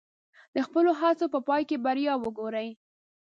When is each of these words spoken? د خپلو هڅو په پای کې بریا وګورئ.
د 0.55 0.57
خپلو 0.67 0.91
هڅو 0.99 1.25
په 1.33 1.39
پای 1.47 1.61
کې 1.69 1.77
بریا 1.85 2.13
وګورئ. 2.19 2.67